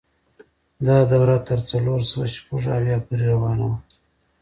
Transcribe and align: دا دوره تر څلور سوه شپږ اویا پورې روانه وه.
دا 0.85 0.97
دوره 1.11 1.37
تر 1.47 1.59
څلور 1.69 1.99
سوه 2.11 2.25
شپږ 2.35 2.63
اویا 2.75 2.97
پورې 3.05 3.25
روانه 3.33 3.63
وه. 3.69 3.77